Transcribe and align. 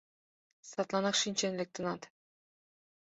Садланак 0.69 1.15
шинчен 1.21 1.53
лектынат. 1.59 2.01